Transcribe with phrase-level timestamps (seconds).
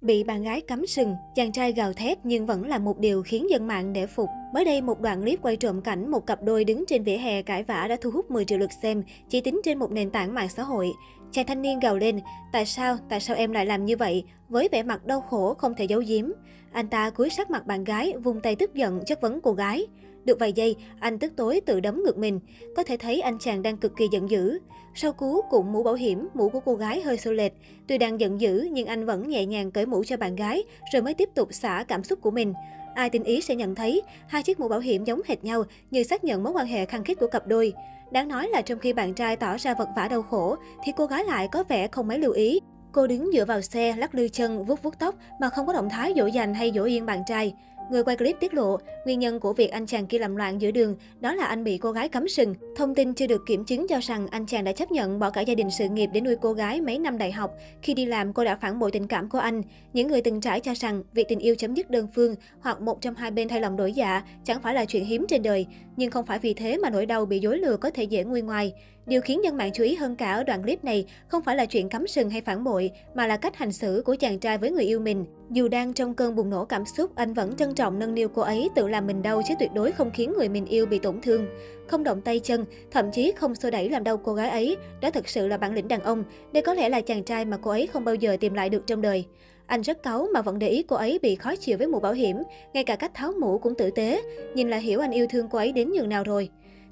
[0.00, 3.50] Bị bạn gái cắm sừng, chàng trai gào thét nhưng vẫn là một điều khiến
[3.50, 4.28] dân mạng nể phục.
[4.54, 7.42] Mới đây, một đoạn clip quay trộm cảnh một cặp đôi đứng trên vỉa hè
[7.42, 10.34] cãi vã đã thu hút 10 triệu lượt xem, chỉ tính trên một nền tảng
[10.34, 10.92] mạng xã hội.
[11.32, 12.20] Chàng thanh niên gào lên,
[12.52, 15.74] tại sao, tại sao em lại làm như vậy, với vẻ mặt đau khổ không
[15.74, 16.30] thể giấu giếm.
[16.72, 19.86] Anh ta cúi sát mặt bạn gái, vung tay tức giận chất vấn cô gái.
[20.28, 22.40] Được vài giây, anh tức tối tự đấm ngực mình.
[22.76, 24.58] Có thể thấy anh chàng đang cực kỳ giận dữ.
[24.94, 27.52] Sau cú cụm mũ bảo hiểm, mũ của cô gái hơi xô lệch.
[27.86, 31.02] Tuy đang giận dữ nhưng anh vẫn nhẹ nhàng cởi mũ cho bạn gái, rồi
[31.02, 32.54] mới tiếp tục xả cảm xúc của mình.
[32.94, 36.02] Ai tin ý sẽ nhận thấy, hai chiếc mũ bảo hiểm giống hệt nhau như
[36.02, 37.72] xác nhận mối quan hệ khăng khít của cặp đôi.
[38.10, 41.06] Đáng nói là trong khi bạn trai tỏ ra vật vã đau khổ, thì cô
[41.06, 42.60] gái lại có vẻ không mấy lưu ý.
[42.92, 45.88] Cô đứng dựa vào xe, lắc lư chân, vuốt vuốt tóc mà không có động
[45.88, 47.54] thái dỗ dành hay dỗ yên bạn trai.
[47.90, 50.70] Người quay clip tiết lộ, nguyên nhân của việc anh chàng kia làm loạn giữa
[50.70, 52.54] đường đó là anh bị cô gái cắm sừng.
[52.76, 55.40] Thông tin chưa được kiểm chứng cho rằng anh chàng đã chấp nhận bỏ cả
[55.40, 57.54] gia đình sự nghiệp để nuôi cô gái mấy năm đại học.
[57.82, 59.62] Khi đi làm, cô đã phản bội tình cảm của anh.
[59.92, 63.00] Những người từng trải cho rằng việc tình yêu chấm dứt đơn phương hoặc một
[63.00, 65.66] trong hai bên thay lòng đổi dạ chẳng phải là chuyện hiếm trên đời.
[65.96, 68.42] Nhưng không phải vì thế mà nỗi đau bị dối lừa có thể dễ nguôi
[68.42, 68.72] ngoài.
[69.08, 71.66] Điều khiến dân mạng chú ý hơn cả ở đoạn clip này không phải là
[71.66, 74.70] chuyện cắm sừng hay phản bội, mà là cách hành xử của chàng trai với
[74.70, 75.24] người yêu mình.
[75.50, 78.42] Dù đang trong cơn bùng nổ cảm xúc, anh vẫn trân trọng nâng niu cô
[78.42, 81.20] ấy tự làm mình đau chứ tuyệt đối không khiến người mình yêu bị tổn
[81.20, 81.46] thương.
[81.86, 85.10] Không động tay chân, thậm chí không xô đẩy làm đau cô gái ấy, đó
[85.10, 86.24] thực sự là bản lĩnh đàn ông.
[86.52, 88.86] Đây có lẽ là chàng trai mà cô ấy không bao giờ tìm lại được
[88.86, 89.24] trong đời.
[89.66, 92.12] Anh rất cáu mà vẫn để ý cô ấy bị khó chịu với mũ bảo
[92.12, 92.36] hiểm,
[92.74, 94.22] ngay cả cách tháo mũ cũng tử tế,
[94.54, 96.48] nhìn là hiểu anh yêu thương cô ấy đến nhường nào rồi.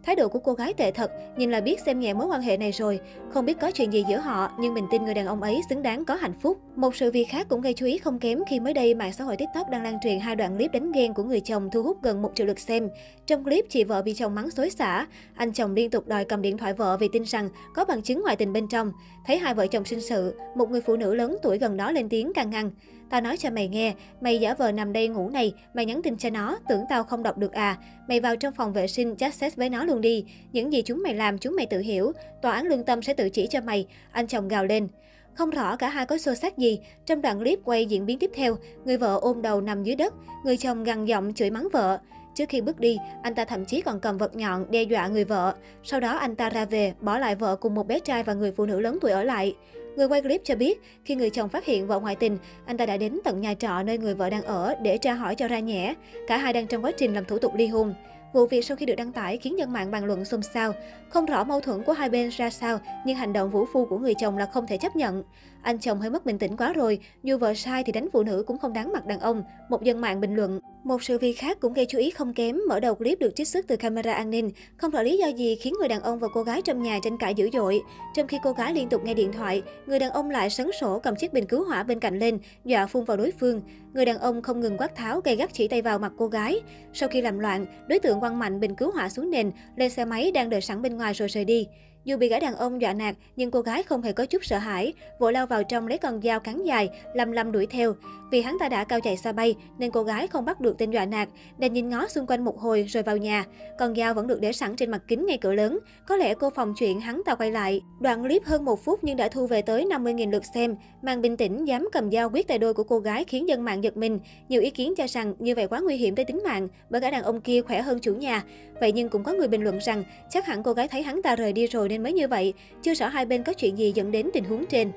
[0.06, 2.56] Thái độ của cô gái tệ thật, nhìn là biết xem nhẹ mối quan hệ
[2.56, 3.00] này rồi.
[3.30, 5.82] Không biết có chuyện gì giữa họ, nhưng mình tin người đàn ông ấy xứng
[5.82, 6.58] đáng có hạnh phúc.
[6.76, 9.24] Một sự việc khác cũng gây chú ý không kém khi mới đây mạng xã
[9.24, 12.02] hội TikTok đang lan truyền hai đoạn clip đánh ghen của người chồng thu hút
[12.02, 12.88] gần một triệu lượt xem.
[13.26, 15.06] Trong clip, chị vợ bị chồng mắng xối xả.
[15.34, 18.22] Anh chồng liên tục đòi cầm điện thoại vợ vì tin rằng có bằng chứng
[18.22, 18.92] ngoại tình bên trong.
[19.26, 22.08] Thấy hai vợ chồng sinh sự, một người phụ nữ lớn tuổi gần đó lên
[22.08, 22.70] tiếng can ngăn.
[23.10, 26.16] Tao nói cho mày nghe, mày giả vờ nằm đây ngủ này, mày nhắn tin
[26.16, 27.76] cho nó, tưởng tao không đọc được à.
[28.08, 30.24] Mày vào trong phòng vệ sinh chat xét với nó luôn đi.
[30.52, 32.12] Những gì chúng mày làm chúng mày tự hiểu,
[32.42, 33.86] tòa án lương tâm sẽ tự chỉ cho mày.
[34.12, 34.88] Anh chồng gào lên.
[35.34, 36.80] Không rõ cả hai có xô xát gì.
[37.06, 40.14] Trong đoạn clip quay diễn biến tiếp theo, người vợ ôm đầu nằm dưới đất,
[40.44, 41.98] người chồng gằn giọng chửi mắng vợ.
[42.34, 45.24] Trước khi bước đi, anh ta thậm chí còn cầm vật nhọn đe dọa người
[45.24, 45.54] vợ.
[45.84, 48.52] Sau đó anh ta ra về, bỏ lại vợ cùng một bé trai và người
[48.52, 49.54] phụ nữ lớn tuổi ở lại.
[49.96, 52.86] Người quay clip cho biết, khi người chồng phát hiện vợ ngoại tình, anh ta
[52.86, 55.58] đã đến tận nhà trọ nơi người vợ đang ở để tra hỏi cho ra
[55.58, 55.94] nhẽ.
[56.26, 57.94] Cả hai đang trong quá trình làm thủ tục ly hôn.
[58.32, 60.72] Vụ việc sau khi được đăng tải khiến dân mạng bàn luận xôn xao.
[61.08, 63.98] Không rõ mâu thuẫn của hai bên ra sao, nhưng hành động vũ phu của
[63.98, 65.22] người chồng là không thể chấp nhận.
[65.66, 68.44] Anh chồng hơi mất bình tĩnh quá rồi, dù vợ sai thì đánh phụ nữ
[68.46, 69.42] cũng không đáng mặt đàn ông.
[69.68, 70.60] Một dân mạng bình luận.
[70.84, 73.48] Một sự việc khác cũng gây chú ý không kém, mở đầu clip được trích
[73.48, 74.50] xuất từ camera an ninh.
[74.76, 77.18] Không rõ lý do gì khiến người đàn ông và cô gái trong nhà tranh
[77.18, 77.80] cãi dữ dội.
[78.14, 80.98] Trong khi cô gái liên tục nghe điện thoại, người đàn ông lại sấn sổ
[80.98, 83.62] cầm chiếc bình cứu hỏa bên cạnh lên, dọa phun vào đối phương.
[83.94, 86.60] Người đàn ông không ngừng quát tháo gay gắt chỉ tay vào mặt cô gái.
[86.92, 90.04] Sau khi làm loạn, đối tượng quăng mạnh bình cứu hỏa xuống nền, lên xe
[90.04, 91.66] máy đang đợi sẵn bên ngoài rồi rời đi.
[92.06, 94.58] Dù bị gã đàn ông dọa nạt, nhưng cô gái không hề có chút sợ
[94.58, 97.94] hãi, vội lao vào trong lấy con dao cắn dài, lầm lầm đuổi theo.
[98.30, 100.90] Vì hắn ta đã cao chạy xa bay, nên cô gái không bắt được tên
[100.90, 101.28] dọa nạt,
[101.58, 103.44] đành nhìn ngó xung quanh một hồi rồi vào nhà.
[103.78, 105.78] Con dao vẫn được để sẵn trên mặt kính ngay cửa lớn.
[106.06, 107.80] Có lẽ cô phòng chuyện hắn ta quay lại.
[108.00, 110.76] Đoạn clip hơn một phút nhưng đã thu về tới 50.000 lượt xem.
[111.02, 113.84] Màn bình tĩnh dám cầm dao quyết tay đôi của cô gái khiến dân mạng
[113.84, 114.20] giật mình.
[114.48, 117.10] Nhiều ý kiến cho rằng như vậy quá nguy hiểm tới tính mạng, bởi gã
[117.10, 118.42] đàn ông kia khỏe hơn chủ nhà.
[118.80, 121.36] Vậy nhưng cũng có người bình luận rằng chắc hẳn cô gái thấy hắn ta
[121.36, 122.54] rời đi rồi nên mới như vậy.
[122.82, 124.92] Chưa rõ hai bên có chuyện gì dẫn đến tình huống trên.